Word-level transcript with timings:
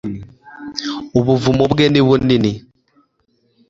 ubuvumobwe 1.19 1.83
ni 1.89 2.01
bunini 2.07 2.51